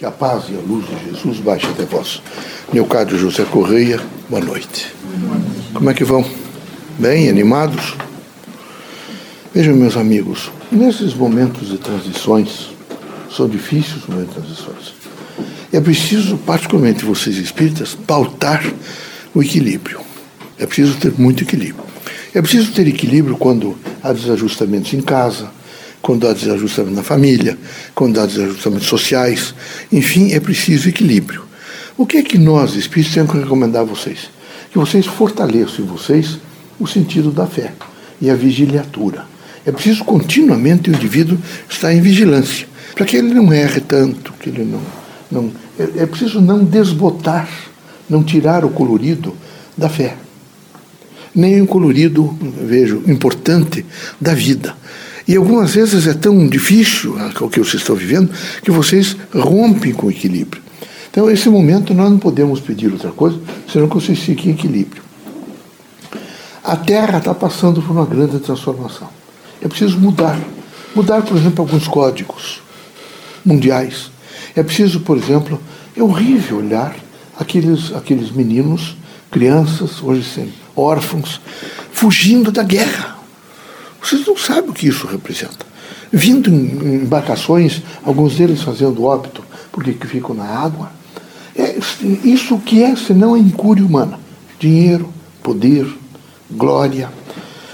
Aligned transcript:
Que 0.00 0.06
a 0.06 0.10
paz 0.10 0.44
e 0.48 0.54
a 0.54 0.60
luz 0.66 0.86
de 0.86 1.10
Jesus 1.10 1.40
baixe 1.40 1.66
até 1.66 1.84
vós. 1.84 2.22
Neocádio 2.72 3.18
José 3.18 3.44
Correia, 3.44 4.00
boa 4.30 4.42
noite. 4.42 4.90
Como 5.74 5.90
é 5.90 5.92
que 5.92 6.04
vão? 6.04 6.24
Bem, 6.98 7.28
animados? 7.28 7.96
Vejam, 9.52 9.76
meus 9.76 9.98
amigos, 9.98 10.50
nesses 10.72 11.12
momentos 11.12 11.68
de 11.68 11.76
transições, 11.76 12.70
são 13.30 13.46
difíceis 13.46 13.96
os 13.96 14.06
momentos 14.06 14.36
de 14.36 14.40
transições, 14.40 14.94
é 15.70 15.78
preciso, 15.78 16.38
particularmente 16.38 17.04
vocês 17.04 17.36
espíritas, 17.36 17.94
pautar 17.94 18.64
o 19.34 19.42
equilíbrio. 19.42 20.00
É 20.58 20.64
preciso 20.64 20.96
ter 20.96 21.12
muito 21.18 21.44
equilíbrio. 21.44 21.84
É 22.34 22.40
preciso 22.40 22.72
ter 22.72 22.88
equilíbrio 22.88 23.36
quando 23.36 23.76
há 24.02 24.14
desajustamentos 24.14 24.94
em 24.94 25.02
casa, 25.02 25.50
quando 26.02 26.26
há 26.26 26.32
desajustamento 26.32 26.96
na 26.96 27.02
família, 27.02 27.58
quando 27.94 28.20
há 28.20 28.26
desajustamentos 28.26 28.86
sociais. 28.86 29.54
Enfim, 29.92 30.32
é 30.32 30.40
preciso 30.40 30.88
equilíbrio. 30.88 31.44
O 31.96 32.06
que 32.06 32.18
é 32.18 32.22
que 32.22 32.38
nós, 32.38 32.74
espíritos, 32.74 33.14
temos 33.14 33.32
que 33.32 33.38
recomendar 33.38 33.82
a 33.82 33.84
vocês? 33.84 34.30
Que 34.70 34.78
vocês 34.78 35.06
fortaleçam 35.06 35.84
em 35.84 35.88
vocês 35.88 36.38
o 36.78 36.86
sentido 36.86 37.30
da 37.30 37.46
fé 37.46 37.72
e 38.20 38.30
a 38.30 38.34
vigiliatura. 38.34 39.24
É 39.66 39.70
preciso 39.70 40.04
continuamente 40.04 40.90
o 40.90 40.94
indivíduo 40.94 41.38
estar 41.68 41.92
em 41.92 42.00
vigilância, 42.00 42.66
para 42.94 43.04
que 43.04 43.16
ele 43.16 43.34
não 43.34 43.52
erre 43.52 43.80
tanto, 43.80 44.32
que 44.40 44.48
ele 44.48 44.64
não. 44.64 44.80
não 45.30 45.52
é, 45.78 46.02
é 46.02 46.06
preciso 46.06 46.40
não 46.40 46.64
desbotar, 46.64 47.48
não 48.08 48.24
tirar 48.24 48.64
o 48.64 48.70
colorido 48.70 49.36
da 49.76 49.88
fé 49.88 50.16
nem 51.34 51.60
o 51.60 51.66
colorido, 51.66 52.36
vejo, 52.40 53.02
importante 53.06 53.84
da 54.20 54.34
vida. 54.34 54.74
E 55.30 55.36
algumas 55.36 55.76
vezes 55.76 56.08
é 56.08 56.12
tão 56.12 56.48
difícil 56.48 57.14
o 57.40 57.48
que 57.48 57.60
vocês 57.60 57.80
estão 57.80 57.94
vivendo 57.94 58.32
que 58.64 58.70
vocês 58.72 59.16
rompem 59.32 59.92
com 59.92 60.08
o 60.08 60.10
equilíbrio. 60.10 60.60
Então, 61.08 61.26
nesse 61.26 61.48
momento, 61.48 61.94
nós 61.94 62.10
não 62.10 62.18
podemos 62.18 62.58
pedir 62.58 62.90
outra 62.90 63.12
coisa 63.12 63.38
senão 63.70 63.88
que 63.88 63.94
vocês 63.94 64.18
fiquem 64.18 64.50
em 64.50 64.54
equilíbrio. 64.56 65.00
A 66.64 66.74
Terra 66.74 67.18
está 67.18 67.32
passando 67.32 67.80
por 67.80 67.92
uma 67.92 68.04
grande 68.04 68.40
transformação. 68.40 69.08
É 69.62 69.68
preciso 69.68 70.00
mudar. 70.00 70.36
Mudar, 70.96 71.22
por 71.22 71.36
exemplo, 71.36 71.62
alguns 71.64 71.86
códigos 71.86 72.60
mundiais. 73.44 74.10
É 74.56 74.64
preciso, 74.64 74.98
por 74.98 75.16
exemplo, 75.16 75.60
é 75.96 76.02
horrível 76.02 76.56
olhar 76.56 76.96
aqueles, 77.38 77.94
aqueles 77.94 78.32
meninos, 78.32 78.96
crianças, 79.30 80.02
hoje 80.02 80.24
sim, 80.24 80.52
órfãos, 80.74 81.40
fugindo 81.92 82.50
da 82.50 82.64
guerra. 82.64 83.19
Vocês 84.10 84.26
não 84.26 84.36
sabem 84.36 84.70
o 84.70 84.72
que 84.72 84.88
isso 84.88 85.06
representa. 85.06 85.64
Vindo 86.10 86.50
em 86.50 86.96
embarcações, 86.96 87.80
alguns 88.04 88.34
deles 88.34 88.60
fazendo 88.60 89.04
óbito 89.04 89.44
porque 89.70 89.92
ficam 90.04 90.34
na 90.34 90.46
água. 90.46 90.90
É, 91.54 91.78
isso 92.24 92.58
que 92.58 92.82
é 92.82 92.96
senão 92.96 93.34
a 93.34 93.38
incúria 93.38 93.86
humana? 93.86 94.18
Dinheiro, 94.58 95.08
poder, 95.44 95.86
glória, 96.50 97.08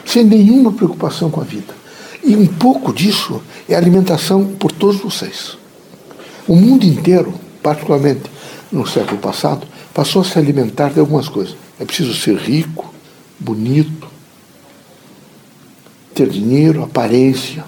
sem 0.05 0.25
nenhuma 0.25 0.73
preocupação 0.73 1.31
com 1.31 1.41
a 1.41 1.45
vida. 1.45 1.75
E 2.23 2.37
um 2.37 2.47
pouco 2.47 2.93
disso 2.93 3.41
é 3.67 3.75
alimentação 3.75 4.45
por 4.59 4.71
todos 4.71 5.01
vocês. 5.01 5.57
O 6.47 6.55
mundo 6.55 6.85
inteiro, 6.85 7.33
particularmente 7.63 8.31
no 8.71 8.87
século 8.87 9.17
passado, 9.17 9.67
passou 9.95 10.21
a 10.21 10.25
se 10.27 10.39
alimentar 10.39 10.91
de 10.91 11.01
algumas 11.01 11.31
coisas. 11.31 11.57
É 11.81 11.85
preciso 11.87 12.15
ser 12.15 12.37
rico, 12.37 12.93
bonito, 13.41 14.06
ter 16.17 16.31
dinheiro, 16.31 16.83
aparência, 16.83 17.63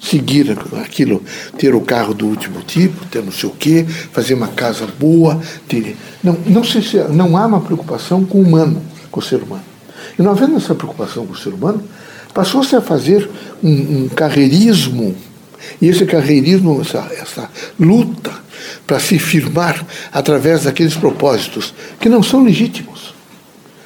seguir 0.00 0.56
aquilo, 0.82 1.22
ter 1.56 1.74
o 1.74 1.80
carro 1.80 2.12
do 2.12 2.26
último 2.26 2.60
tipo, 2.62 3.06
ter 3.06 3.22
não 3.22 3.30
sei 3.30 3.48
o 3.48 3.52
quê, 3.52 3.86
fazer 4.12 4.34
uma 4.34 4.48
casa 4.48 4.86
boa, 4.98 5.40
ter, 5.68 5.96
não, 6.22 6.36
não, 6.46 6.64
se, 6.64 6.80
não 7.10 7.36
há 7.36 7.46
uma 7.46 7.60
preocupação 7.60 8.24
com 8.24 8.38
o 8.38 8.42
humano, 8.42 8.82
com 9.10 9.20
o 9.20 9.22
ser 9.22 9.42
humano. 9.42 9.64
E 10.18 10.22
não 10.22 10.32
havendo 10.32 10.56
essa 10.56 10.74
preocupação 10.74 11.24
com 11.26 11.32
o 11.32 11.38
ser 11.38 11.50
humano, 11.50 11.82
passou-se 12.34 12.74
a 12.74 12.80
fazer 12.80 13.30
um, 13.62 14.04
um 14.04 14.08
carreirismo, 14.08 15.14
e 15.80 15.88
esse 15.88 16.04
carreirismo, 16.04 16.80
essa, 16.80 17.08
essa 17.16 17.50
luta 17.78 18.32
para 18.86 18.98
se 18.98 19.18
firmar 19.18 19.84
através 20.12 20.64
daqueles 20.64 20.96
propósitos 20.96 21.72
que 22.00 22.08
não 22.08 22.22
são 22.22 22.44
legítimos. 22.44 23.14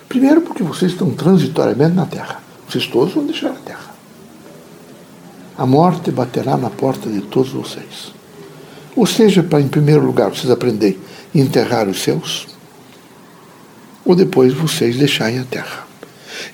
Primeiro, 0.08 0.40
porque 0.40 0.62
vocês 0.62 0.92
estão 0.92 1.10
transitoriamente 1.10 1.94
na 1.94 2.06
Terra. 2.06 2.42
Vocês 2.68 2.86
todos 2.86 3.14
vão 3.14 3.26
deixar 3.26 3.50
a 3.50 3.54
Terra. 3.54 3.79
A 5.60 5.66
morte 5.66 6.10
baterá 6.10 6.56
na 6.56 6.70
porta 6.70 7.10
de 7.10 7.20
todos 7.20 7.52
vocês. 7.52 8.14
Ou 8.96 9.04
seja, 9.04 9.42
para, 9.42 9.60
em 9.60 9.68
primeiro 9.68 10.02
lugar, 10.06 10.30
vocês 10.30 10.50
aprenderem 10.50 10.96
a 11.34 11.38
enterrar 11.38 11.86
os 11.86 12.02
seus, 12.02 12.46
ou 14.02 14.14
depois 14.14 14.54
vocês 14.54 14.96
deixarem 14.96 15.38
a 15.38 15.44
Terra. 15.44 15.86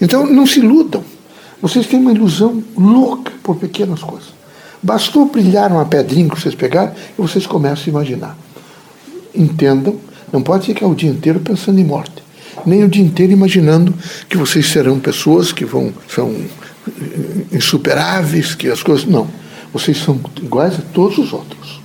Então, 0.01 0.27
não 0.27 0.45
se 0.45 0.59
iludam. 0.59 1.05
Vocês 1.63 1.87
têm 1.87 2.01
uma 2.01 2.11
ilusão 2.11 2.65
louca 2.77 3.31
por 3.45 3.55
pequenas 3.55 4.03
coisas. 4.03 4.35
Bastou 4.83 5.27
brilhar 5.27 5.71
uma 5.71 5.85
pedrinha 5.85 6.29
que 6.29 6.41
vocês 6.41 6.57
pegaram 6.57 6.93
e 7.17 7.23
vocês 7.23 7.47
começam 7.47 7.85
a 7.87 7.91
imaginar. 7.91 8.37
Entendam, 9.33 10.01
não 10.33 10.43
pode 10.43 10.67
ficar 10.67 10.89
o 10.89 10.97
dia 10.97 11.11
inteiro 11.11 11.39
pensando 11.39 11.79
em 11.79 11.85
morte 11.85 12.26
nem 12.65 12.85
o 12.85 12.89
dia 12.89 13.03
inteiro 13.03 13.33
imaginando 13.33 13.93
que 14.29 14.37
vocês 14.37 14.67
serão 14.67 14.99
pessoas 14.99 15.53
que 15.53 15.65
vão 15.65 15.93
são 16.09 16.35
insuperáveis, 17.53 18.55
que 18.55 18.69
as 18.69 18.83
coisas 18.83 19.05
não. 19.05 19.29
Vocês 19.73 19.99
são 19.99 20.21
iguais 20.41 20.75
a 20.75 20.83
todos 20.93 21.19
os 21.19 21.33
outros. 21.33 21.81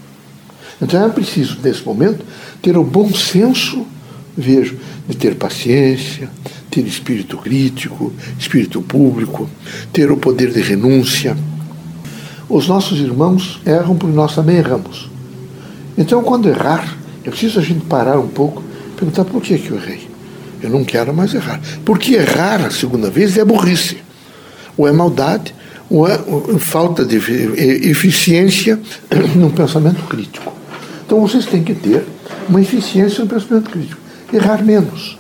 Então 0.82 1.04
é 1.06 1.10
preciso 1.10 1.58
nesse 1.64 1.84
momento 1.84 2.24
ter 2.62 2.78
o 2.78 2.84
bom 2.84 3.14
senso, 3.14 3.86
vejo, 4.38 4.78
de 5.08 5.18
ter 5.18 5.36
paciência, 5.36 6.30
ter 6.70 6.86
espírito 6.86 7.38
crítico, 7.38 8.14
espírito 8.40 8.82
público, 8.82 9.50
ter 9.92 10.12
o 10.12 10.18
poder 10.18 10.52
de 10.52 10.62
renúncia. 10.62 11.38
Os 12.48 12.68
nossos 12.68 13.00
irmãos 13.00 13.60
erram 13.66 13.96
porque 13.96 14.16
nós 14.16 14.36
também 14.36 14.58
erramos. 14.58 15.10
Então, 15.98 16.24
quando 16.24 16.50
errar, 16.50 16.98
é 17.24 17.30
preciso 17.30 17.60
a 17.60 17.64
gente 17.64 17.86
parar 17.86 18.20
um 18.20 18.28
pouco 18.28 18.64
perguntar 18.96 19.26
por 19.26 19.42
que, 19.42 19.58
que 19.58 19.72
eu 19.72 19.78
errei. 19.78 20.11
Eu 20.62 20.70
não 20.70 20.84
quero 20.84 21.14
mais 21.14 21.34
errar. 21.34 21.60
Porque 21.84 22.16
errar 22.16 22.66
a 22.66 22.72
segunda 22.72 23.10
vez 23.10 23.38
é 23.38 23.44
burrice. 23.44 23.98
Ou 24.78 24.88
é 24.88 24.92
maldade, 24.92 25.54
ou 25.90 26.08
é 26.08 26.18
falta 26.60 27.04
de 27.04 27.18
eficiência 27.90 28.80
no 29.36 29.52
pensamento 29.52 30.02
crítico. 30.04 30.54
Então 31.06 31.20
vocês 31.20 31.46
têm 31.46 31.64
que 31.64 31.74
ter 31.74 32.06
uma 32.48 32.62
eficiência 32.62 33.24
no 33.24 33.30
pensamento 33.30 33.70
crítico. 33.70 34.00
Errar 34.32 34.64
menos. 34.64 35.18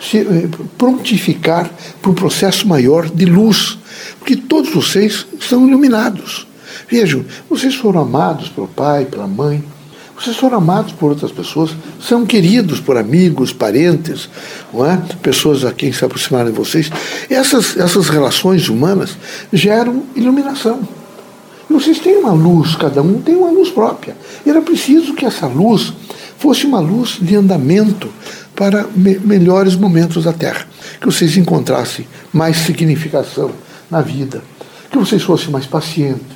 Se, 0.00 0.18
eh, 0.18 0.48
prontificar 0.78 1.70
para 2.00 2.10
um 2.10 2.14
processo 2.14 2.66
maior 2.66 3.08
de 3.08 3.26
luz. 3.26 3.78
Porque 4.18 4.36
todos 4.36 4.72
vocês 4.72 5.26
são 5.40 5.66
iluminados. 5.68 6.46
Vejam, 6.88 7.24
vocês 7.48 7.74
foram 7.74 8.00
amados 8.00 8.48
pelo 8.48 8.68
pai, 8.68 9.04
pela 9.04 9.26
mãe, 9.26 9.62
vocês 10.18 10.36
foram 10.36 10.56
amados 10.56 10.92
por 10.92 11.10
outras 11.10 11.30
pessoas, 11.30 11.70
são 12.00 12.24
queridos 12.24 12.80
por 12.80 12.96
amigos, 12.96 13.52
parentes, 13.52 14.28
não 14.72 14.86
é? 14.86 14.96
pessoas 15.22 15.64
a 15.64 15.72
quem 15.72 15.92
se 15.92 16.04
aproximaram 16.04 16.50
de 16.50 16.56
vocês. 16.56 16.90
Essas, 17.28 17.76
essas 17.76 18.08
relações 18.08 18.68
humanas 18.68 19.16
geram 19.52 20.04
iluminação. 20.14 20.80
E 21.68 21.72
vocês 21.72 21.98
têm 21.98 22.16
uma 22.16 22.32
luz, 22.32 22.76
cada 22.76 23.02
um 23.02 23.20
tem 23.20 23.34
uma 23.34 23.50
luz 23.50 23.68
própria. 23.68 24.16
E 24.44 24.50
era 24.50 24.62
preciso 24.62 25.14
que 25.14 25.26
essa 25.26 25.46
luz 25.46 25.92
fosse 26.38 26.64
uma 26.64 26.80
luz 26.80 27.18
de 27.20 27.36
andamento 27.36 28.08
para 28.54 28.86
me 28.96 29.18
melhores 29.18 29.76
momentos 29.76 30.24
da 30.24 30.32
Terra. 30.32 30.66
Que 30.98 31.06
vocês 31.06 31.36
encontrassem 31.36 32.06
mais 32.32 32.56
significação 32.58 33.50
na 33.90 34.00
vida. 34.00 34.42
Que 34.90 34.96
vocês 34.96 35.22
fossem 35.22 35.50
mais 35.50 35.66
pacientes 35.66 36.35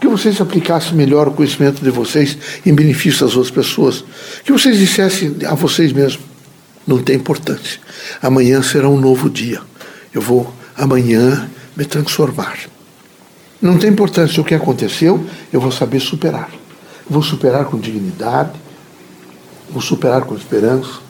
que 0.00 0.06
vocês 0.06 0.40
aplicassem 0.40 0.94
melhor 0.94 1.28
o 1.28 1.32
conhecimento 1.32 1.82
de 1.82 1.90
vocês 1.90 2.36
em 2.64 2.74
benefício 2.74 3.26
das 3.26 3.36
outras 3.36 3.54
pessoas. 3.54 4.04
Que 4.44 4.52
vocês 4.52 4.78
dissessem 4.78 5.36
a 5.46 5.54
vocês 5.54 5.92
mesmos: 5.92 6.24
não 6.86 7.02
tem 7.02 7.16
importância. 7.16 7.80
Amanhã 8.22 8.62
será 8.62 8.88
um 8.88 8.98
novo 8.98 9.30
dia. 9.30 9.60
Eu 10.12 10.20
vou 10.20 10.52
amanhã 10.76 11.48
me 11.76 11.84
transformar. 11.84 12.58
Não 13.60 13.78
tem 13.78 13.90
importância 13.90 14.40
o 14.40 14.44
que 14.44 14.54
aconteceu, 14.54 15.24
eu 15.52 15.60
vou 15.60 15.72
saber 15.72 16.00
superar. 16.00 16.50
Vou 17.08 17.22
superar 17.22 17.64
com 17.64 17.78
dignidade, 17.78 18.52
vou 19.70 19.80
superar 19.80 20.22
com 20.22 20.34
esperança. 20.34 21.00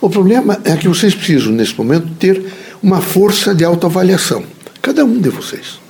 O 0.00 0.08
problema 0.08 0.58
é 0.64 0.76
que 0.76 0.88
vocês 0.88 1.14
precisam, 1.14 1.52
nesse 1.52 1.76
momento, 1.76 2.08
ter 2.14 2.44
uma 2.82 3.00
força 3.00 3.54
de 3.54 3.64
autoavaliação. 3.64 4.42
Cada 4.80 5.04
um 5.04 5.20
de 5.20 5.28
vocês. 5.28 5.81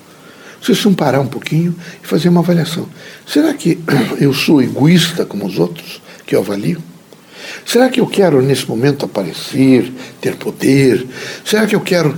Precisam 0.62 0.94
parar 0.94 1.20
um 1.20 1.26
pouquinho 1.26 1.74
e 2.02 2.06
fazer 2.06 2.28
uma 2.28 2.40
avaliação. 2.40 2.88
Será 3.26 3.52
que 3.52 3.78
eu 4.20 4.32
sou 4.32 4.62
egoísta 4.62 5.26
como 5.26 5.46
os 5.46 5.58
outros 5.58 6.00
que 6.24 6.34
eu 6.34 6.40
avalio? 6.40 6.80
Será 7.66 7.88
que 7.88 8.00
eu 8.00 8.06
quero 8.06 8.40
nesse 8.40 8.68
momento 8.68 9.04
aparecer, 9.04 9.92
ter 10.20 10.36
poder? 10.36 11.06
Será 11.44 11.66
que 11.66 11.74
eu 11.74 11.80
quero. 11.80 12.16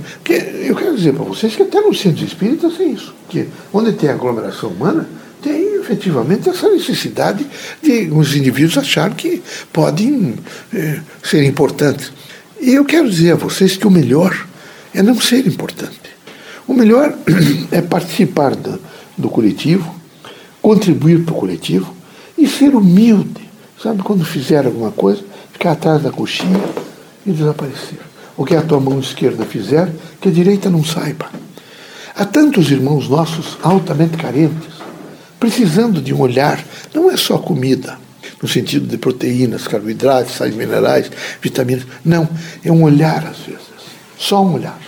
Eu 0.63 0.75
quero 0.75 0.95
dizer 0.95 1.13
para 1.13 1.23
vocês 1.23 1.55
que 1.55 1.63
até 1.63 1.81
no 1.81 1.93
centro 1.93 2.23
espírita 2.23 2.69
tem 2.69 2.93
isso. 2.93 3.13
Que 3.29 3.47
onde 3.73 3.93
tem 3.93 4.09
aglomeração 4.09 4.69
humana, 4.69 5.09
tem 5.41 5.79
efetivamente 5.79 6.49
essa 6.49 6.69
necessidade 6.69 7.45
de 7.81 8.09
os 8.11 8.35
indivíduos 8.35 8.77
achar 8.77 9.13
que 9.13 9.41
podem 9.71 10.35
é, 10.73 10.99
ser 11.23 11.43
importantes. 11.43 12.11
E 12.59 12.73
eu 12.73 12.85
quero 12.85 13.09
dizer 13.09 13.33
a 13.33 13.35
vocês 13.35 13.77
que 13.77 13.87
o 13.87 13.91
melhor 13.91 14.47
é 14.93 15.03
não 15.03 15.19
ser 15.19 15.45
importante. 15.45 16.04
O 16.67 16.73
melhor 16.73 17.13
é 17.71 17.81
participar 17.81 18.55
do, 18.55 18.79
do 19.17 19.29
coletivo, 19.29 19.93
contribuir 20.61 21.23
para 21.23 21.33
o 21.33 21.37
coletivo 21.37 21.93
e 22.37 22.47
ser 22.47 22.75
humilde. 22.75 23.45
Sabe, 23.81 24.01
quando 24.01 24.25
fizer 24.25 24.65
alguma 24.65 24.91
coisa, 24.91 25.23
ficar 25.51 25.73
atrás 25.73 26.01
da 26.01 26.11
coxinha 26.11 26.61
e 27.25 27.31
desaparecer. 27.31 27.99
O 28.37 28.43
que 28.43 28.55
a 28.55 28.61
tua 28.61 28.79
mão 28.79 28.99
esquerda 28.99 29.45
fizer, 29.45 29.91
que 30.19 30.29
a 30.29 30.31
direita 30.31 30.69
não 30.69 30.83
saiba. 30.83 31.29
Há 32.15 32.25
tantos 32.25 32.71
irmãos 32.71 33.09
nossos 33.09 33.57
altamente 33.61 34.17
carentes, 34.17 34.73
precisando 35.39 36.01
de 36.01 36.13
um 36.13 36.21
olhar, 36.21 36.63
não 36.93 37.11
é 37.11 37.17
só 37.17 37.37
comida, 37.37 37.97
no 38.41 38.47
sentido 38.47 38.87
de 38.87 38.97
proteínas, 38.97 39.67
carboidratos, 39.67 40.35
sais 40.35 40.55
minerais, 40.55 41.11
vitaminas. 41.41 41.85
Não, 42.03 42.27
é 42.63 42.71
um 42.71 42.83
olhar 42.83 43.25
às 43.25 43.39
vezes. 43.39 43.65
Só 44.17 44.43
um 44.43 44.53
olhar. 44.53 44.79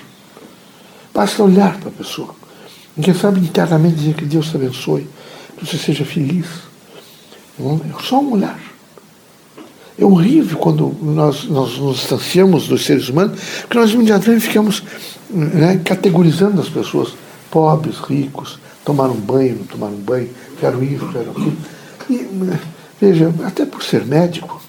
Basta 1.18 1.42
olhar 1.42 1.80
para 1.80 1.90
a 1.90 1.92
pessoa. 1.92 2.30
E 2.96 3.02
quem 3.02 3.12
sabe 3.12 3.40
internamente 3.40 3.96
dizer 3.96 4.14
que 4.14 4.24
Deus 4.24 4.50
te 4.50 4.56
abençoe, 4.56 5.08
que 5.58 5.66
você 5.66 5.76
seja 5.76 6.06
feliz. 6.06 6.46
É 7.60 8.04
só 8.04 8.20
um 8.20 8.34
olhar. 8.34 8.60
É 9.98 10.06
horrível 10.06 10.60
quando 10.60 10.96
nós, 11.02 11.46
nós 11.46 11.80
nos 11.80 11.98
distanciamos 11.98 12.68
dos 12.68 12.86
seres 12.86 13.10
humanos, 13.10 13.40
porque 13.62 13.80
nós 13.80 13.90
imediatamente 13.90 14.42
ficamos 14.42 14.84
né, 15.32 15.82
categorizando 15.84 16.62
as 16.62 16.70
pessoas, 16.70 17.16
pobres, 17.50 17.98
ricos, 17.98 18.60
tomaram 18.86 19.16
banho, 19.16 19.56
não 19.56 19.66
tomaram 19.66 19.96
banho, 19.96 20.30
quero 20.60 20.84
isso, 20.84 21.08
quero 21.08 21.32
aquilo. 21.32 21.58
E, 22.12 22.28
veja, 23.02 23.34
até 23.44 23.66
por 23.66 23.82
ser 23.82 24.06
médico, 24.06 24.62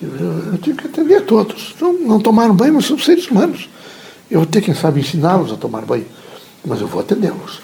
eu, 0.00 0.08
eu 0.52 0.58
tenho 0.58 0.74
que 0.74 0.86
atender 0.86 1.16
a 1.16 1.20
todos. 1.20 1.74
Não, 1.78 1.92
não 1.92 2.18
tomaram 2.18 2.56
banho, 2.56 2.72
mas 2.72 2.86
são 2.86 2.98
seres 2.98 3.26
humanos. 3.26 3.68
Eu 4.32 4.38
vou 4.38 4.46
ter, 4.46 4.62
quem 4.62 4.72
sabe, 4.72 4.98
ensiná-los 4.98 5.52
a 5.52 5.56
tomar 5.56 5.82
banho, 5.82 6.06
mas 6.64 6.80
eu 6.80 6.86
vou 6.86 7.02
atendê-los. 7.02 7.60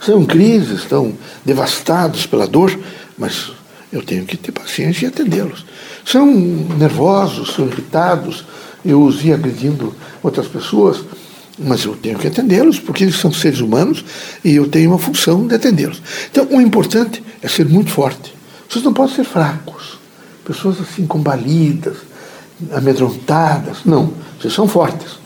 Estão 0.00 0.22
em 0.22 0.24
crise, 0.24 0.74
estão 0.74 1.12
devastados 1.44 2.24
pela 2.24 2.46
dor, 2.46 2.74
mas 3.18 3.52
eu 3.92 4.02
tenho 4.02 4.24
que 4.24 4.38
ter 4.38 4.52
paciência 4.52 5.04
e 5.04 5.08
atendê-los. 5.08 5.66
São 6.02 6.24
nervosos, 6.24 7.52
são 7.52 7.66
irritados, 7.66 8.42
eu 8.82 9.02
os 9.02 9.16
vi 9.16 9.30
agredindo 9.30 9.94
outras 10.22 10.48
pessoas, 10.48 11.04
mas 11.58 11.84
eu 11.84 11.94
tenho 11.94 12.18
que 12.18 12.28
atendê-los, 12.28 12.80
porque 12.80 13.04
eles 13.04 13.16
são 13.16 13.30
seres 13.30 13.60
humanos 13.60 14.02
e 14.42 14.54
eu 14.54 14.66
tenho 14.66 14.92
uma 14.92 14.98
função 14.98 15.46
de 15.46 15.54
atendê-los. 15.54 16.00
Então, 16.30 16.48
o 16.50 16.58
importante 16.58 17.22
é 17.42 17.48
ser 17.48 17.66
muito 17.66 17.90
forte. 17.90 18.34
Vocês 18.66 18.82
não 18.82 18.94
podem 18.94 19.14
ser 19.14 19.24
fracos, 19.24 19.98
pessoas 20.42 20.80
assim 20.80 21.06
combalidas, 21.06 21.98
amedrontadas. 22.72 23.80
Não, 23.84 24.14
vocês 24.40 24.54
são 24.54 24.66
fortes. 24.66 25.17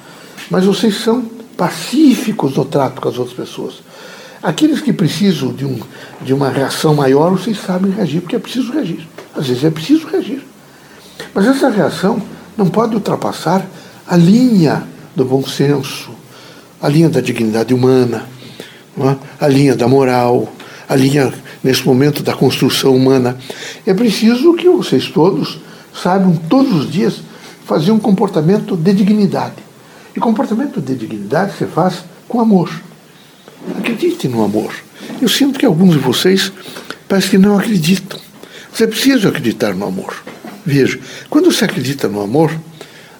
Mas 0.51 0.65
vocês 0.65 0.97
são 0.97 1.23
pacíficos 1.57 2.57
no 2.57 2.65
trato 2.65 3.01
com 3.01 3.09
as 3.09 3.19
outras 3.19 3.37
pessoas. 3.37 3.83
Aqueles 4.43 4.81
que 4.81 4.93
precisam 4.93 5.53
de, 5.53 5.65
um, 5.65 5.79
de 6.21 6.35
uma 6.35 6.49
reação 6.49 6.95
maior, 6.95 7.31
vocês 7.31 7.59
sabem 7.59 7.93
reagir, 7.93 8.21
porque 8.21 8.37
é 8.37 8.39
preciso 8.39 8.73
reagir. 8.73 9.07
Às 9.37 9.47
vezes 9.47 9.65
é 9.65 9.71
preciso 9.71 10.07
reagir. 10.09 10.43
Mas 11.33 11.47
essa 11.47 11.69
reação 11.69 12.21
não 12.57 12.69
pode 12.69 12.95
ultrapassar 12.95 13.65
a 14.07 14.17
linha 14.17 14.83
do 15.15 15.25
bom 15.25 15.47
senso, 15.47 16.11
a 16.81 16.89
linha 16.89 17.09
da 17.09 17.21
dignidade 17.21 17.73
humana, 17.73 18.27
é? 18.99 19.17
a 19.41 19.49
linha 19.49 19.77
da 19.77 19.87
moral, 19.87 20.53
a 20.89 20.97
linha, 20.97 21.33
nesse 21.63 21.87
momento, 21.87 22.23
da 22.23 22.35
construção 22.35 22.95
humana. 22.95 23.39
É 23.87 23.95
preciso 23.95 24.55
que 24.55 24.69
vocês 24.69 25.09
todos 25.09 25.61
saibam, 25.95 26.35
todos 26.49 26.73
os 26.73 26.91
dias, 26.91 27.21
fazer 27.65 27.93
um 27.93 27.99
comportamento 27.99 28.77
de 28.77 28.93
dignidade. 28.93 29.72
E 30.15 30.21
comportamento 30.21 30.81
de 30.81 30.95
dignidade 30.95 31.57
se 31.57 31.67
faz 31.67 32.05
com 32.29 32.41
amor. 32.41 32.71
Acredite 33.79 34.29
no 34.29 34.45
amor. 34.45 34.73
Eu 35.21 35.29
sinto 35.29 35.59
que 35.59 35.67
alguns 35.67 35.93
de 35.93 35.99
vocês 35.99 36.53
parece 37.09 37.31
que 37.31 37.39
não 37.39 37.59
acreditam. 37.59 38.19
Você 38.73 38.87
precisa 38.87 39.29
acreditar 39.29 39.75
no 39.75 39.87
amor. 39.87 40.23
Veja, 40.65 40.99
quando 41.29 41.51
você 41.51 41.65
acredita 41.65 42.09
no 42.09 42.23
amor, 42.23 42.51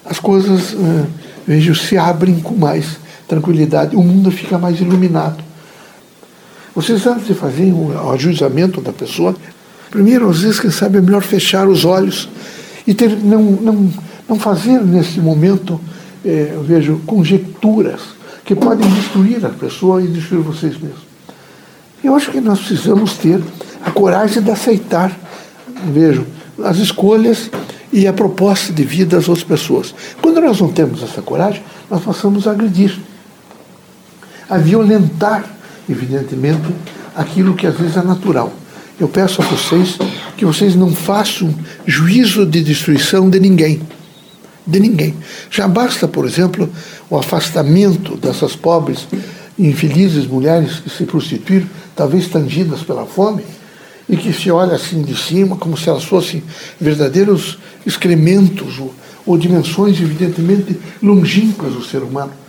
as 0.05 0.19
coisas, 0.19 0.73
uh, 0.73 1.75
se 1.75 1.97
abrem 1.97 2.39
com 2.39 2.55
mais 2.55 2.97
tranquilidade, 3.27 3.95
o 3.95 4.01
mundo 4.01 4.31
fica 4.31 4.57
mais 4.57 4.79
iluminado. 4.79 5.43
Vocês, 6.75 7.05
antes 7.05 7.27
de 7.27 7.33
fazer 7.33 7.71
o 7.71 8.11
ajustamento 8.11 8.81
da 8.81 8.91
pessoa, 8.91 9.35
primeiro, 9.91 10.29
às 10.29 10.41
vezes, 10.41 10.59
quem 10.59 10.71
sabe, 10.71 10.97
é 10.97 11.01
melhor 11.01 11.21
fechar 11.21 11.67
os 11.67 11.85
olhos 11.85 12.27
e 12.87 12.93
ter, 12.93 13.09
não, 13.09 13.43
não, 13.43 13.93
não 14.27 14.39
fazer 14.39 14.81
nesse 14.83 15.19
momento, 15.19 15.79
eh, 16.25 16.51
eu 16.53 16.63
vejo, 16.63 17.01
conjecturas 17.05 18.01
que 18.45 18.55
podem 18.55 18.89
destruir 18.89 19.45
a 19.45 19.49
pessoa 19.49 20.01
e 20.01 20.07
destruir 20.07 20.41
vocês 20.41 20.77
mesmos. 20.77 21.01
Eu 22.03 22.15
acho 22.15 22.31
que 22.31 22.41
nós 22.41 22.59
precisamos 22.59 23.13
ter 23.13 23.41
a 23.85 23.91
coragem 23.91 24.41
de 24.41 24.51
aceitar, 24.51 25.17
vejo, 25.91 26.25
as 26.63 26.77
escolhas 26.77 27.49
e 27.91 28.07
a 28.07 28.13
proposta 28.13 28.73
de 28.73 28.83
vida 28.83 29.15
das 29.15 29.27
outras 29.29 29.45
pessoas. 29.45 29.93
Quando 30.21 30.41
nós 30.41 30.59
não 30.59 30.69
temos 30.69 31.01
essa 31.01 31.21
coragem, 31.21 31.63
nós 31.89 32.03
passamos 32.03 32.47
a 32.47 32.51
agredir, 32.51 32.97
a 34.49 34.57
violentar, 34.57 35.45
evidentemente, 35.89 36.73
aquilo 37.15 37.53
que 37.53 37.67
às 37.67 37.75
vezes 37.75 37.97
é 37.97 38.01
natural. 38.01 38.51
Eu 38.99 39.07
peço 39.07 39.41
a 39.41 39.45
vocês 39.45 39.97
que 40.37 40.45
vocês 40.45 40.75
não 40.75 40.93
façam 40.93 41.53
juízo 41.85 42.45
de 42.45 42.61
destruição 42.63 43.29
de 43.29 43.39
ninguém 43.39 43.81
de 44.65 44.79
ninguém. 44.79 45.15
Já 45.49 45.67
basta, 45.67 46.07
por 46.07 46.25
exemplo, 46.25 46.69
o 47.09 47.17
afastamento 47.17 48.15
dessas 48.17 48.55
pobres, 48.55 49.07
infelizes 49.57 50.25
mulheres 50.25 50.79
que 50.79 50.89
se 50.89 51.05
prostituíram, 51.05 51.67
talvez 51.95 52.27
tangidas 52.27 52.81
pela 52.81 53.05
fome, 53.05 53.43
e 54.09 54.17
que 54.17 54.33
se 54.33 54.51
olha 54.51 54.75
assim 54.75 55.01
de 55.01 55.15
cima 55.15 55.55
como 55.55 55.77
se 55.77 55.87
elas 55.87 56.03
fossem 56.03 56.43
verdadeiros 56.79 57.57
excrementos 57.85 58.79
ou, 58.79 58.93
ou 59.25 59.37
dimensões 59.37 59.99
evidentemente 60.01 60.77
longínquas 61.01 61.73
do 61.73 61.83
ser 61.83 62.03
humano 62.03 62.42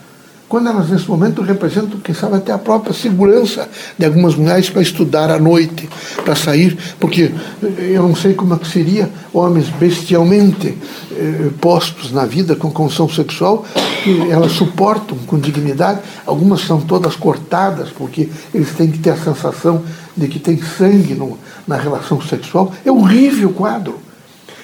quando 0.48 0.68
elas 0.68 0.88
nesse 0.88 1.08
momento 1.08 1.42
representam, 1.42 1.98
quem 2.00 2.14
sabe, 2.14 2.36
até 2.36 2.52
a 2.52 2.58
própria 2.58 2.92
segurança 2.92 3.68
de 3.98 4.04
algumas 4.04 4.34
mulheres 4.34 4.70
para 4.70 4.82
estudar 4.82 5.30
à 5.30 5.38
noite, 5.38 5.88
para 6.24 6.34
sair, 6.36 6.76
porque 7.00 7.32
eu 7.78 8.02
não 8.02 8.14
sei 8.14 8.34
como 8.34 8.54
é 8.54 8.58
que 8.58 8.68
seria 8.68 9.10
homens 9.32 9.68
bestialmente 9.70 10.76
eh, 11.12 11.50
postos 11.60 12.12
na 12.12 12.26
vida 12.26 12.54
com 12.54 12.70
condição 12.70 13.08
sexual, 13.08 13.64
que 14.04 14.30
elas 14.30 14.52
suportam 14.52 15.16
com 15.26 15.38
dignidade, 15.38 16.00
algumas 16.26 16.60
são 16.60 16.80
todas 16.80 17.16
cortadas, 17.16 17.88
porque 17.90 18.28
eles 18.52 18.70
têm 18.72 18.90
que 18.90 18.98
ter 18.98 19.10
a 19.10 19.16
sensação 19.16 19.82
de 20.16 20.28
que 20.28 20.38
tem 20.38 20.60
sangue 20.62 21.14
no, 21.14 21.38
na 21.66 21.76
relação 21.76 22.20
sexual. 22.20 22.72
É 22.84 22.92
horrível 22.92 23.48
o 23.48 23.52
quadro. 23.52 23.98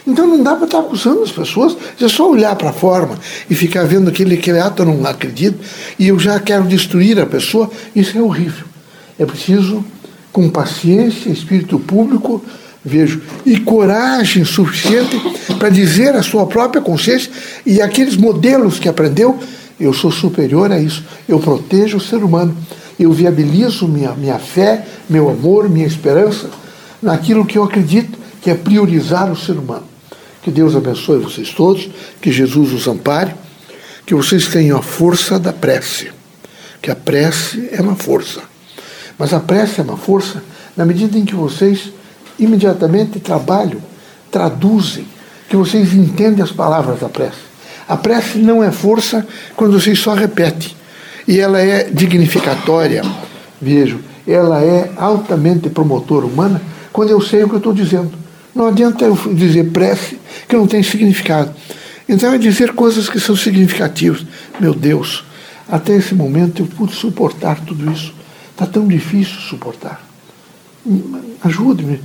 Então 0.06 0.26
não 0.26 0.42
dá 0.42 0.54
para 0.54 0.64
estar 0.64 0.78
acusando 0.80 1.22
as 1.22 1.30
pessoas, 1.30 1.76
é 2.00 2.08
só 2.08 2.30
olhar 2.30 2.56
para 2.56 2.70
a 2.70 2.72
forma 2.72 3.18
e 3.48 3.54
ficar 3.54 3.84
vendo 3.84 4.08
aquele, 4.08 4.34
aquele 4.34 4.58
ato, 4.58 4.82
eu 4.82 4.86
não 4.86 5.06
acredito, 5.06 5.58
e 5.98 6.08
eu 6.08 6.18
já 6.18 6.38
quero 6.40 6.64
destruir 6.64 7.18
a 7.20 7.26
pessoa, 7.26 7.70
isso 7.94 8.16
é 8.16 8.22
horrível. 8.22 8.66
É 9.18 9.26
preciso, 9.26 9.84
com 10.32 10.48
paciência, 10.48 11.30
espírito 11.30 11.78
público, 11.78 12.42
vejo, 12.84 13.20
e 13.44 13.60
coragem 13.60 14.44
suficiente 14.44 15.20
para 15.58 15.68
dizer 15.68 16.14
a 16.16 16.22
sua 16.22 16.46
própria 16.46 16.80
consciência 16.80 17.30
e 17.66 17.82
aqueles 17.82 18.16
modelos 18.16 18.78
que 18.78 18.88
aprendeu, 18.88 19.38
eu 19.78 19.92
sou 19.92 20.10
superior 20.10 20.72
a 20.72 20.78
isso, 20.78 21.04
eu 21.28 21.38
protejo 21.38 21.98
o 21.98 22.00
ser 22.00 22.22
humano, 22.24 22.56
eu 22.98 23.12
viabilizo 23.12 23.86
minha, 23.86 24.12
minha 24.12 24.38
fé, 24.38 24.86
meu 25.08 25.28
amor, 25.28 25.68
minha 25.68 25.86
esperança 25.86 26.50
naquilo 27.02 27.46
que 27.46 27.56
eu 27.56 27.64
acredito 27.64 28.19
que 28.40 28.50
é 28.50 28.54
priorizar 28.54 29.30
o 29.30 29.36
ser 29.36 29.52
humano. 29.52 29.84
Que 30.42 30.50
Deus 30.50 30.74
abençoe 30.74 31.18
vocês 31.18 31.50
todos, 31.50 31.88
que 32.20 32.32
Jesus 32.32 32.72
os 32.72 32.88
ampare, 32.88 33.34
que 34.06 34.14
vocês 34.14 34.48
tenham 34.48 34.78
a 34.78 34.82
força 34.82 35.38
da 35.38 35.52
prece, 35.52 36.10
que 36.80 36.90
a 36.90 36.96
prece 36.96 37.68
é 37.70 37.80
uma 37.80 37.94
força. 37.94 38.40
Mas 39.18 39.34
a 39.34 39.40
prece 39.40 39.80
é 39.80 39.84
uma 39.84 39.98
força 39.98 40.42
na 40.76 40.86
medida 40.86 41.18
em 41.18 41.24
que 41.24 41.34
vocês 41.34 41.92
imediatamente 42.38 43.20
trabalham, 43.20 43.82
traduzem, 44.30 45.06
que 45.48 45.56
vocês 45.56 45.92
entendem 45.92 46.42
as 46.42 46.50
palavras 46.50 47.00
da 47.00 47.08
prece. 47.08 47.50
A 47.86 47.96
prece 47.96 48.38
não 48.38 48.64
é 48.64 48.70
força 48.70 49.26
quando 49.56 49.78
vocês 49.78 49.98
só 49.98 50.14
repetem. 50.14 50.70
E 51.28 51.38
ela 51.38 51.60
é 51.60 51.84
dignificatória, 51.84 53.02
vejo, 53.60 54.00
ela 54.26 54.62
é 54.62 54.90
altamente 54.96 55.68
promotora 55.68 56.24
humana 56.24 56.62
quando 56.92 57.10
eu 57.10 57.20
sei 57.20 57.44
o 57.44 57.48
que 57.48 57.54
eu 57.54 57.58
estou 57.58 57.72
dizendo. 57.72 58.19
Não 58.54 58.66
adianta 58.66 59.04
eu 59.04 59.16
dizer 59.34 59.70
prece 59.70 60.18
que 60.48 60.56
não 60.56 60.66
tem 60.66 60.82
significado. 60.82 61.54
Então 62.08 62.32
é 62.32 62.38
dizer 62.38 62.72
coisas 62.72 63.08
que 63.08 63.20
são 63.20 63.36
significativas. 63.36 64.26
Meu 64.58 64.74
Deus, 64.74 65.24
até 65.68 65.94
esse 65.94 66.14
momento 66.14 66.62
eu 66.62 66.66
pude 66.66 66.94
suportar 66.94 67.60
tudo 67.60 67.90
isso. 67.92 68.12
Está 68.50 68.66
tão 68.66 68.86
difícil 68.88 69.36
suportar. 69.40 70.04
Ajude-me. 71.44 72.00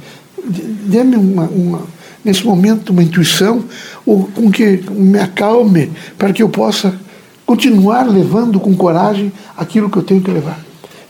Dê-me 0.47 1.15
uma, 1.15 1.45
uma, 1.45 1.81
nesse 2.23 2.45
momento 2.45 2.91
uma 2.91 3.01
intuição 3.01 3.65
ou 4.05 4.27
com 4.27 4.51
que 4.51 4.83
me 4.91 5.17
acalme 5.17 5.91
para 6.17 6.31
que 6.31 6.43
eu 6.43 6.49
possa 6.49 6.95
continuar 7.45 8.03
levando 8.03 8.59
com 8.59 8.75
coragem 8.75 9.33
aquilo 9.57 9.89
que 9.89 9.97
eu 9.97 10.03
tenho 10.03 10.21
que 10.21 10.29
levar. 10.29 10.59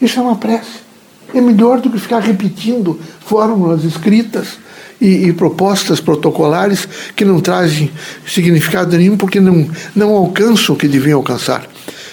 Isso 0.02 0.18
é 0.20 0.24
uma 0.24 0.38
prece. 0.38 0.86
É 1.34 1.42
melhor 1.42 1.82
do 1.82 1.90
que 1.90 2.00
ficar 2.00 2.20
repetindo 2.20 2.98
fórmulas 3.20 3.84
escritas 3.84 4.58
e, 5.00 5.28
e, 5.28 5.34
propostas 5.34 6.00
protocolares 6.00 6.88
que 7.16 7.26
não 7.26 7.40
trazem 7.40 7.92
significado 8.26 8.98
nenhum 8.98 9.18
porque 9.18 9.40
não, 9.40 9.70
não 9.96 10.16
alcançam 10.16 10.76
o 10.76 10.78
que 10.78 10.88
deviam 10.88 11.18
alcançar. 11.18 11.68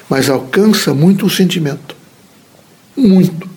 Mas 0.08 0.28
alcança 0.28 0.92
muito 0.92 1.26
o 1.26 1.30
sentimento. 1.30 1.94
Muito. 2.96 3.48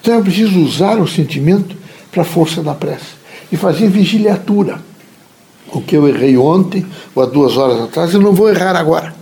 Então 0.00 0.18
é 0.18 0.22
preciso 0.22 0.60
usar 0.60 0.98
o 1.00 1.08
sentimento 1.08 1.74
para 2.12 2.22
a 2.22 2.26
força 2.26 2.62
da 2.62 2.74
prece 2.74 3.14
e 3.50 3.56
fazer 3.56 3.88
vigiliatura. 3.88 4.80
O 5.72 5.80
que 5.80 5.96
eu 5.96 6.06
errei 6.06 6.36
ontem 6.36 6.86
ou 7.14 7.22
há 7.22 7.26
duas 7.26 7.56
horas 7.56 7.80
atrás, 7.80 8.14
eu 8.14 8.20
não 8.20 8.32
vou 8.32 8.48
errar 8.48 8.76
agora. 8.76 9.14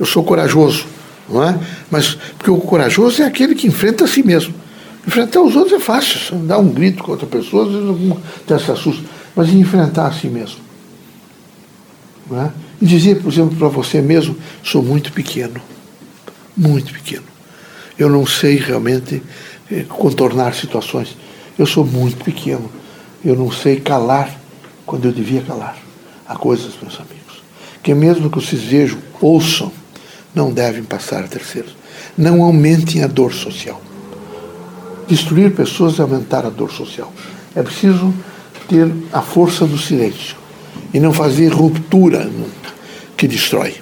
Eu 0.00 0.06
sou 0.06 0.24
corajoso, 0.24 0.86
não 1.28 1.44
é? 1.44 1.58
Mas 1.90 2.16
porque 2.36 2.50
o 2.50 2.58
corajoso 2.58 3.22
é 3.22 3.26
aquele 3.26 3.54
que 3.54 3.66
enfrenta 3.66 4.04
a 4.04 4.08
si 4.08 4.22
mesmo. 4.22 4.54
Enfrentar 5.06 5.40
os 5.40 5.54
outros 5.54 5.74
é 5.74 5.80
fácil, 5.80 6.36
dar 6.38 6.58
um 6.58 6.68
grito 6.68 7.02
com 7.02 7.12
outra 7.12 7.26
pessoa, 7.26 7.64
às 7.66 7.72
vezes 7.72 8.16
até 8.44 8.58
se 8.58 8.70
assusta, 8.72 9.04
mas 9.36 9.48
enfrentar 9.50 10.08
a 10.08 10.12
si 10.12 10.26
mesmo. 10.26 10.58
Não 12.28 12.42
é? 12.42 12.52
E 12.80 12.86
dizer, 12.86 13.22
por 13.22 13.32
exemplo, 13.32 13.56
para 13.56 13.68
você 13.68 14.02
mesmo, 14.02 14.36
sou 14.64 14.82
muito 14.82 15.12
pequeno, 15.12 15.60
muito 16.56 16.92
pequeno. 16.92 17.24
Eu 17.96 18.10
não 18.10 18.26
sei 18.26 18.56
realmente 18.56 19.22
eh, 19.70 19.84
contornar 19.88 20.54
situações. 20.54 21.16
Eu 21.58 21.66
sou 21.66 21.84
muito 21.86 22.22
pequeno. 22.22 22.70
Eu 23.24 23.34
não 23.34 23.50
sei 23.50 23.80
calar 23.80 24.38
quando 24.84 25.06
eu 25.06 25.12
devia 25.12 25.40
calar. 25.40 25.78
Há 26.28 26.36
coisas, 26.36 26.74
meus 26.82 26.96
amigos, 26.96 27.42
que 27.82 27.94
mesmo 27.94 28.28
que 28.28 28.36
vocês 28.36 28.62
vejam, 28.62 28.98
ouçam, 29.20 29.72
não 30.34 30.52
devem 30.52 30.82
passar 30.82 31.24
a 31.24 31.28
terceiros. 31.28 31.74
Não 32.18 32.42
aumentem 32.42 33.02
a 33.02 33.06
dor 33.06 33.32
social. 33.32 33.80
Destruir 35.08 35.54
pessoas 35.54 35.98
é 35.98 36.02
aumentar 36.02 36.44
a 36.44 36.50
dor 36.50 36.70
social. 36.70 37.12
É 37.54 37.62
preciso 37.62 38.12
ter 38.68 38.92
a 39.12 39.22
força 39.22 39.64
do 39.64 39.78
silêncio 39.78 40.36
e 40.92 40.98
não 40.98 41.12
fazer 41.12 41.52
ruptura 41.52 42.30
que 43.16 43.28
destrói. 43.28 43.74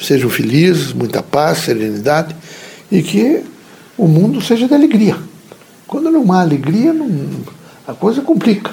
Sejam 0.00 0.28
felizes, 0.30 0.92
muita 0.92 1.22
paz, 1.22 1.58
serenidade 1.58 2.36
e 2.90 3.02
que 3.02 3.42
o 3.96 4.06
mundo 4.06 4.40
seja 4.40 4.68
de 4.68 4.74
alegria. 4.74 5.16
Quando 5.86 6.10
não 6.10 6.30
há 6.32 6.42
alegria, 6.42 6.92
não, 6.92 7.08
a 7.86 7.94
coisa 7.94 8.20
complica. 8.20 8.70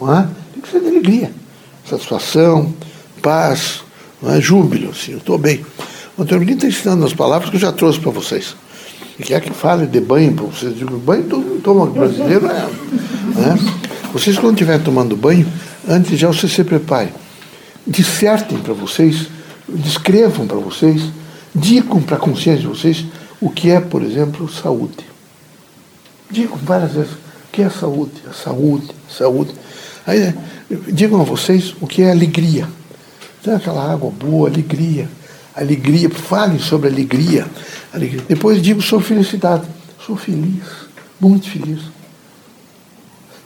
Não 0.00 0.12
é? 0.12 0.28
Tem 0.52 0.62
que 0.62 0.68
ser 0.68 0.80
de 0.80 0.88
alegria, 0.88 1.32
satisfação, 1.88 2.74
paz, 3.22 3.82
não 4.20 4.32
é? 4.32 4.40
júbilo. 4.40 4.90
Assim, 4.90 5.12
eu 5.12 5.18
estou 5.18 5.38
bem. 5.38 5.64
O 6.18 6.22
Antônio 6.22 6.50
está 6.50 6.66
ensinando 6.66 7.04
as 7.04 7.14
palavras 7.14 7.48
que 7.48 7.56
eu 7.56 7.60
já 7.60 7.72
trouxe 7.72 8.00
para 8.00 8.10
vocês. 8.10 8.56
E 9.20 9.22
quer 9.22 9.42
que 9.42 9.52
fale 9.52 9.86
de 9.86 10.00
banho 10.00 10.32
para 10.32 10.46
vocês? 10.46 10.74
Digo, 10.74 10.96
banho 10.96 11.24
todo 11.24 11.60
toma 11.60 11.84
brasileiro, 11.84 12.46
é. 12.46 12.66
Né? 13.38 13.58
Vocês, 14.14 14.38
quando 14.38 14.54
estiverem 14.54 14.82
tomando 14.82 15.14
banho, 15.14 15.46
antes 15.86 16.18
já 16.18 16.28
você 16.28 16.48
se 16.48 16.64
prepare. 16.64 17.12
Dissertem 17.86 18.56
para 18.60 18.72
vocês, 18.72 19.26
descrevam 19.68 20.46
para 20.46 20.56
vocês, 20.56 21.02
digam 21.54 22.00
para 22.00 22.16
a 22.16 22.18
consciência 22.18 22.62
de 22.62 22.66
vocês 22.66 23.04
o 23.42 23.50
que 23.50 23.70
é, 23.70 23.78
por 23.78 24.02
exemplo, 24.02 24.50
saúde. 24.50 25.04
Digam 26.30 26.56
várias 26.56 26.92
vezes 26.92 27.12
o 27.12 27.52
que 27.52 27.60
é 27.60 27.68
saúde, 27.68 28.22
a 28.26 28.32
saúde, 28.32 28.88
saúde. 29.06 29.50
Aí, 30.06 30.32
digam 30.88 31.20
a 31.20 31.24
vocês 31.24 31.74
o 31.78 31.86
que 31.86 32.00
é 32.00 32.10
alegria. 32.10 32.66
Então, 33.38 33.54
aquela 33.54 33.92
água 33.92 34.10
boa, 34.10 34.48
alegria. 34.48 35.10
Alegria, 35.54 36.08
falem 36.10 36.58
sobre 36.58 36.88
alegria. 36.88 37.46
alegria. 37.92 38.24
Depois 38.28 38.62
digo 38.62 38.80
sobre 38.80 39.06
felicidade. 39.06 39.66
Sou 40.04 40.16
feliz, 40.16 40.64
muito 41.20 41.48
feliz. 41.50 41.80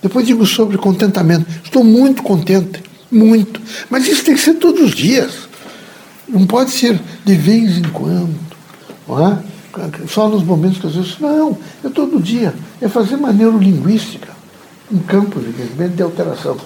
Depois 0.03 0.27
digo 0.27 0.45
sobre 0.45 0.77
contentamento. 0.77 1.47
Estou 1.65 1.83
muito 1.83 2.23
contente, 2.23 2.83
muito. 3.11 3.61
Mas 3.89 4.07
isso 4.07 4.25
tem 4.25 4.35
que 4.35 4.41
ser 4.41 4.55
todos 4.55 4.83
os 4.83 4.95
dias. 4.95 5.49
Não 6.29 6.47
pode 6.47 6.71
ser 6.71 7.01
de 7.25 7.35
vez 7.35 7.79
em 7.79 7.85
quando. 7.85 8.39
Não 9.09 9.27
é? 9.27 9.55
só 10.09 10.29
nos 10.29 10.43
momentos 10.43 10.79
que 10.79 10.87
às 10.87 10.95
vezes, 10.95 11.19
não, 11.19 11.59
é 11.83 11.89
todo 11.89 12.23
dia, 12.23 12.55
é 12.81 12.89
fazer 12.89 13.17
uma 13.17 13.33
neurolinguística, 13.33 14.29
um 14.91 14.99
campo, 14.99 15.41
evidentemente, 15.41 15.97
de 15.97 16.03
alteração. 16.03 16.57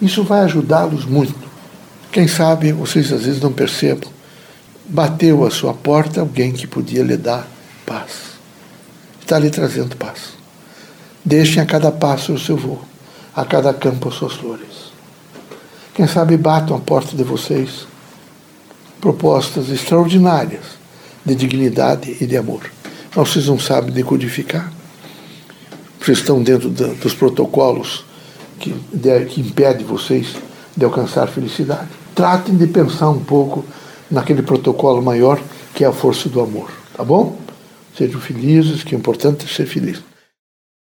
Isso 0.00 0.22
vai 0.24 0.40
ajudá-los 0.40 1.04
muito. 1.04 1.46
Quem 2.10 2.26
sabe 2.26 2.72
vocês 2.72 3.12
às 3.12 3.24
vezes 3.24 3.40
não 3.40 3.52
percebam, 3.52 4.10
bateu 4.88 5.44
a 5.44 5.50
sua 5.50 5.74
porta 5.74 6.20
alguém 6.20 6.52
que 6.52 6.66
podia 6.66 7.02
lhe 7.02 7.16
dar 7.16 7.46
paz. 7.84 8.36
Está 9.20 9.38
lhe 9.38 9.50
trazendo 9.50 9.96
paz. 9.96 10.34
Deixem 11.24 11.62
a 11.62 11.66
cada 11.66 11.90
passo 11.90 12.32
o 12.32 12.38
seu 12.38 12.56
voo, 12.56 12.80
a 13.34 13.44
cada 13.44 13.74
campo 13.74 14.08
as 14.08 14.14
suas 14.14 14.34
flores. 14.34 14.92
Quem 15.94 16.06
sabe 16.06 16.36
batam 16.36 16.76
a 16.76 16.80
porta 16.80 17.16
de 17.16 17.24
vocês 17.24 17.86
propostas 19.00 19.68
extraordinárias 19.68 20.62
de 21.24 21.34
dignidade 21.34 22.16
e 22.20 22.26
de 22.26 22.36
amor. 22.36 22.60
Mas 23.14 23.28
vocês 23.28 23.46
não 23.46 23.58
sabem 23.58 23.92
decodificar. 23.92 24.72
Vocês 26.00 26.18
estão 26.18 26.42
dentro 26.42 26.70
dos 26.70 27.14
protocolos 27.14 28.04
que, 28.60 28.74
de, 28.92 29.24
que 29.26 29.40
impedem 29.40 29.84
vocês 29.84 30.36
de 30.76 30.84
alcançar 30.84 31.26
felicidade. 31.26 31.88
Tratem 32.14 32.56
de 32.56 32.66
pensar 32.66 33.10
um 33.10 33.24
pouco 33.24 33.64
naquele 34.10 34.42
protocolo 34.42 35.02
maior 35.02 35.40
que 35.74 35.84
é 35.84 35.86
a 35.86 35.92
força 35.92 36.28
do 36.28 36.40
amor, 36.40 36.70
tá 36.96 37.04
bom? 37.04 37.36
Sejam 37.96 38.20
felizes, 38.20 38.82
que 38.82 38.94
é 38.94 38.98
importante 38.98 39.52
ser 39.52 39.66
feliz. 39.66 40.02